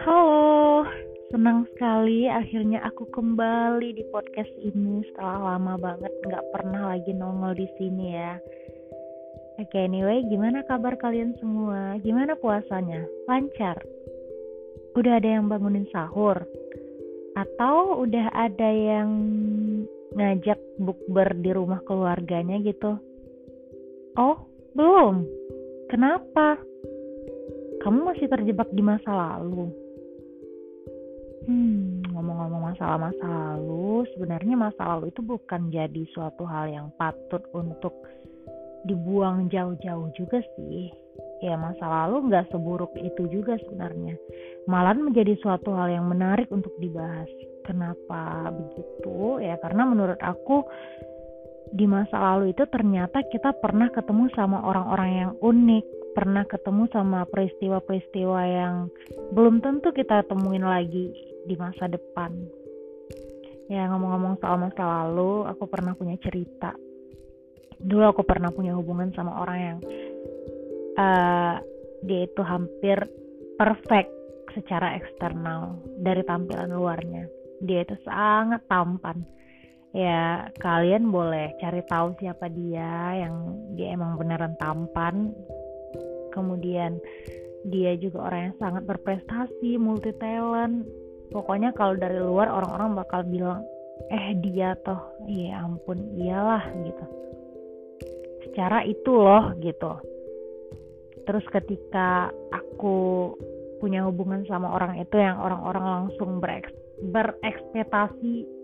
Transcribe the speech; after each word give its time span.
Halo, 0.00 0.88
senang 1.28 1.68
sekali 1.68 2.24
akhirnya 2.24 2.80
aku 2.88 3.04
kembali 3.12 4.00
di 4.00 4.04
podcast 4.08 4.48
ini 4.64 5.04
setelah 5.12 5.60
lama 5.60 5.76
banget 5.76 6.08
nggak 6.24 6.40
pernah 6.56 6.96
lagi 6.96 7.12
nongol 7.12 7.52
di 7.52 7.68
sini 7.76 8.16
ya. 8.16 8.40
Oke, 9.60 9.84
anyway, 9.84 10.24
gimana 10.24 10.64
kabar 10.64 10.96
kalian 10.96 11.36
semua? 11.36 12.00
Gimana 12.00 12.32
puasanya? 12.40 13.04
Lancar? 13.28 13.76
Udah 14.96 15.20
ada 15.20 15.36
yang 15.36 15.52
bangunin 15.52 15.84
sahur? 15.92 16.48
Atau 17.36 18.08
udah 18.08 18.32
ada 18.32 18.72
yang 18.72 19.12
ngajak 20.16 20.56
bukber 20.80 21.36
di 21.44 21.52
rumah 21.52 21.84
keluarganya 21.84 22.56
gitu? 22.64 22.96
Oh, 24.16 24.49
belum. 24.74 25.26
Kenapa? 25.90 26.58
Kamu 27.80 28.12
masih 28.12 28.28
terjebak 28.28 28.68
di 28.70 28.82
masa 28.84 29.10
lalu? 29.10 29.72
Hmm, 31.48 32.04
ngomong-ngomong 32.12 32.76
masalah-masa 32.76 33.24
lalu, 33.24 34.04
sebenarnya 34.12 34.54
masa 34.54 34.82
lalu 34.94 35.08
itu 35.08 35.24
bukan 35.24 35.72
jadi 35.72 36.02
suatu 36.12 36.44
hal 36.44 36.68
yang 36.68 36.92
patut 37.00 37.40
untuk 37.56 37.96
dibuang 38.84 39.48
jauh-jauh 39.48 40.12
juga 40.12 40.44
sih. 40.56 40.92
Ya 41.40 41.56
masa 41.56 41.88
lalu 41.88 42.28
nggak 42.28 42.52
seburuk 42.52 42.92
itu 43.00 43.24
juga 43.32 43.56
sebenarnya. 43.64 44.20
Malah 44.68 44.92
menjadi 44.92 45.32
suatu 45.40 45.72
hal 45.72 45.88
yang 45.88 46.04
menarik 46.12 46.52
untuk 46.52 46.76
dibahas. 46.76 47.28
Kenapa 47.64 48.52
begitu? 48.52 49.40
Ya 49.40 49.56
karena 49.64 49.88
menurut 49.88 50.20
aku 50.20 50.68
di 51.70 51.86
masa 51.86 52.18
lalu 52.18 52.50
itu 52.50 52.66
ternyata 52.66 53.22
kita 53.30 53.54
pernah 53.62 53.86
ketemu 53.94 54.26
sama 54.34 54.58
orang-orang 54.66 55.10
yang 55.14 55.32
unik, 55.38 55.84
pernah 56.18 56.42
ketemu 56.46 56.90
sama 56.90 57.22
peristiwa-peristiwa 57.30 58.40
yang 58.46 58.74
belum 59.30 59.62
tentu 59.62 59.94
kita 59.94 60.26
temuin 60.26 60.66
lagi 60.66 61.14
di 61.46 61.54
masa 61.54 61.86
depan. 61.86 62.34
Ya 63.70 63.86
ngomong-ngomong 63.86 64.42
soal 64.42 64.58
masa 64.58 64.82
lalu, 64.82 65.46
aku 65.46 65.70
pernah 65.70 65.94
punya 65.94 66.18
cerita. 66.18 66.74
Dulu 67.78 68.04
aku 68.10 68.26
pernah 68.26 68.50
punya 68.50 68.74
hubungan 68.74 69.14
sama 69.14 69.46
orang 69.46 69.58
yang 69.62 69.78
uh, 70.98 71.54
dia 72.02 72.26
itu 72.26 72.42
hampir 72.42 72.98
perfect 73.54 74.10
secara 74.58 74.98
eksternal 74.98 75.78
dari 76.02 76.26
tampilan 76.26 76.74
luarnya. 76.74 77.30
Dia 77.62 77.86
itu 77.86 77.94
sangat 78.02 78.66
tampan. 78.66 79.22
Ya 79.90 80.46
kalian 80.62 81.10
boleh 81.10 81.50
cari 81.58 81.82
tahu 81.90 82.14
siapa 82.22 82.46
dia 82.46 83.26
yang 83.26 83.58
dia 83.74 83.98
emang 83.98 84.14
beneran 84.14 84.54
tampan. 84.62 85.34
Kemudian 86.30 87.02
dia 87.66 87.98
juga 87.98 88.30
orang 88.30 88.40
yang 88.50 88.56
sangat 88.62 88.82
berprestasi, 88.86 89.74
multi 89.82 90.14
talent, 90.22 90.86
pokoknya 91.34 91.74
kalau 91.74 91.98
dari 91.98 92.22
luar 92.22 92.48
orang-orang 92.48 93.02
bakal 93.02 93.26
bilang 93.26 93.66
eh 94.14 94.38
dia 94.38 94.78
toh. 94.86 95.00
Ya 95.26 95.58
ampun 95.58 95.98
iyalah 96.22 96.70
gitu. 96.86 97.04
Secara 98.46 98.86
itu 98.86 99.10
loh 99.10 99.58
gitu. 99.58 99.98
Terus 101.26 101.44
ketika 101.50 102.30
aku 102.54 103.34
punya 103.82 104.06
hubungan 104.06 104.46
sama 104.46 104.70
orang 104.70 105.02
itu 105.02 105.16
yang 105.18 105.40
orang-orang 105.40 105.84
langsung 106.06 106.38
bereks 106.38 106.70
berekspektasi 107.00 108.59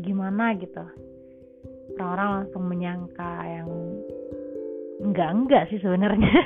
gimana 0.00 0.52
gitu 0.60 0.84
orang-orang 1.96 2.28
langsung 2.40 2.64
menyangka 2.68 3.32
yang 3.44 3.68
enggak 5.00 5.30
enggak 5.32 5.62
sih 5.72 5.78
sebenarnya 5.80 6.40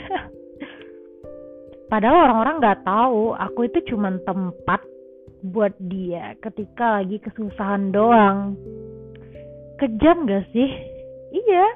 padahal 1.92 2.30
orang-orang 2.30 2.56
nggak 2.62 2.82
tahu 2.86 3.34
aku 3.34 3.66
itu 3.66 3.78
cuma 3.94 4.14
tempat 4.22 4.80
buat 5.40 5.72
dia 5.80 6.36
ketika 6.44 7.00
lagi 7.00 7.16
kesusahan 7.20 7.92
doang. 7.92 8.56
Kejam 9.80 10.28
gak 10.28 10.44
sih? 10.52 10.68
Iya, 11.30 11.66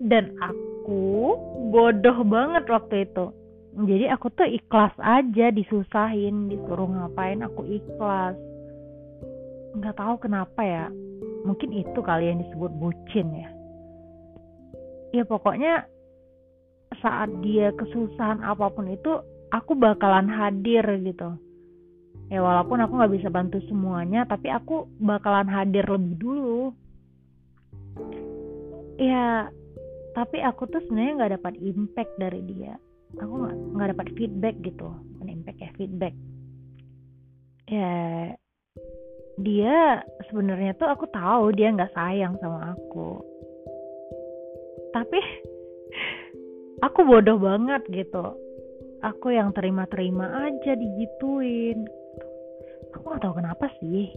dan 0.00 0.32
aku 0.40 1.36
bodoh 1.68 2.24
banget 2.24 2.64
waktu 2.72 3.04
itu. 3.04 3.26
Jadi 3.70 4.06
aku 4.10 4.32
tuh 4.32 4.48
ikhlas 4.48 4.94
aja 4.98 5.52
disusahin, 5.52 6.48
disuruh 6.48 6.88
ngapain 6.88 7.44
aku 7.44 7.62
ikhlas. 7.68 8.34
Nggak 9.76 9.94
tahu 9.98 10.14
kenapa 10.24 10.60
ya. 10.64 10.86
Mungkin 11.44 11.70
itu 11.72 12.00
kali 12.04 12.28
yang 12.28 12.40
disebut 12.44 12.72
bucin 12.76 13.28
ya. 13.32 13.48
Ya 15.10 15.24
pokoknya 15.26 15.88
saat 16.98 17.30
dia 17.42 17.70
kesusahan 17.74 18.42
apa 18.42 18.70
pun 18.70 18.90
itu 18.90 19.22
aku 19.50 19.74
bakalan 19.74 20.30
hadir 20.30 20.84
gitu. 21.02 21.38
Ya 22.30 22.38
walaupun 22.42 22.78
aku 22.78 22.94
nggak 22.94 23.14
bisa 23.18 23.28
bantu 23.30 23.58
semuanya 23.66 24.22
tapi 24.22 24.50
aku 24.54 24.86
bakalan 25.02 25.50
hadir 25.50 25.82
lebih 25.86 26.14
dulu. 26.18 26.60
Ya 29.00 29.50
tapi 30.14 30.42
aku 30.42 30.66
tuh 30.70 30.82
sebenarnya 30.86 31.12
nggak 31.18 31.32
dapat 31.40 31.54
impact 31.58 32.12
dari 32.18 32.40
dia. 32.46 32.78
Aku 33.18 33.50
nggak 33.74 33.90
dapat 33.96 34.06
feedback 34.14 34.54
gitu. 34.62 34.94
Impact 35.26 35.58
ya 35.58 35.70
feedback. 35.74 36.14
Ya 37.70 37.90
dia 39.38 40.02
sebenarnya 40.28 40.74
tuh 40.74 40.88
aku 40.90 41.06
tahu 41.12 41.54
dia 41.54 41.70
nggak 41.70 41.94
sayang 41.94 42.34
sama 42.42 42.74
aku. 42.74 43.22
Tapi 44.90 45.20
aku 46.86 46.98
bodoh 47.06 47.38
banget 47.38 47.82
gitu. 47.90 48.34
Aku 49.00 49.32
yang 49.32 49.56
terima-terima 49.56 50.28
aja 50.44 50.76
digituin. 50.76 51.88
Aku 52.92 53.16
gak 53.16 53.24
tahu 53.24 53.40
kenapa 53.40 53.72
sih. 53.80 54.12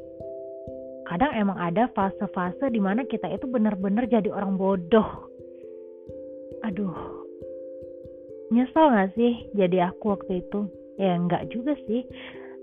Kadang 1.07 1.31
emang 1.39 1.55
ada 1.55 1.87
fase-fase 1.95 2.67
di 2.67 2.83
mana 2.83 3.07
kita 3.07 3.31
itu 3.31 3.47
bener-bener 3.47 4.11
jadi 4.11 4.27
orang 4.27 4.59
bodoh. 4.59 5.07
Aduh. 6.67 6.91
Nyesel 8.51 8.91
gak 8.91 9.15
sih 9.15 9.47
jadi 9.55 9.87
aku 9.87 10.19
waktu 10.19 10.43
itu? 10.43 10.67
Ya 10.99 11.15
enggak 11.15 11.47
juga 11.47 11.79
sih. 11.87 12.03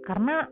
Karena 0.05 0.44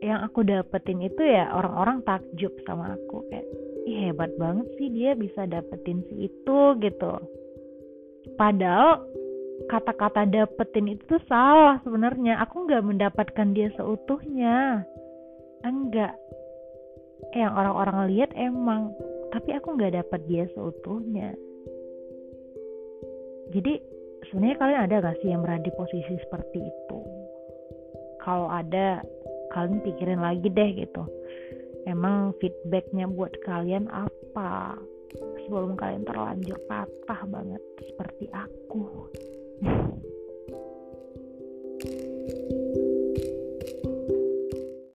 yang 0.00 0.24
aku 0.24 0.40
dapetin 0.44 1.04
itu 1.04 1.20
ya 1.20 1.52
orang-orang 1.52 2.00
takjub 2.08 2.52
sama 2.64 2.96
aku 2.96 3.24
kayak 3.28 3.46
Ih, 3.88 4.12
hebat 4.12 4.32
banget 4.36 4.68
sih 4.76 4.92
dia 4.92 5.16
bisa 5.16 5.48
dapetin 5.48 6.04
si 6.08 6.28
itu 6.28 6.58
gitu. 6.84 7.12
Padahal 8.36 9.00
kata-kata 9.72 10.28
dapetin 10.28 10.94
itu 11.00 11.16
salah 11.24 11.80
sebenarnya. 11.80 12.40
Aku 12.44 12.68
nggak 12.68 12.84
mendapatkan 12.84 13.48
dia 13.56 13.72
seutuhnya. 13.80 14.84
Enggak. 15.64 16.12
Yang 17.32 17.52
orang-orang 17.56 17.98
lihat 18.12 18.30
emang 18.36 18.92
tapi 19.32 19.56
aku 19.56 19.74
nggak 19.74 19.96
dapat 19.96 20.20
dia 20.28 20.44
seutuhnya. 20.52 21.32
Jadi 23.50 23.80
sebenarnya 24.30 24.56
kalian 24.62 24.82
ada 24.86 24.96
gak 25.02 25.18
sih 25.24 25.34
yang 25.34 25.42
berada 25.42 25.66
di 25.66 25.74
posisi 25.74 26.14
seperti 26.22 26.58
itu? 26.62 26.98
Kalau 28.22 28.46
ada 28.46 29.02
kalian 29.50 29.82
pikirin 29.84 30.22
lagi 30.22 30.48
deh 30.48 30.70
gitu. 30.74 31.02
Emang 31.84 32.32
feedbacknya 32.38 33.10
buat 33.10 33.34
kalian 33.42 33.90
apa? 33.90 34.78
Sebelum 35.46 35.74
kalian 35.74 36.06
terlanjur 36.06 36.58
patah 36.70 37.20
banget 37.26 37.62
seperti 37.82 38.30
aku 38.30 39.10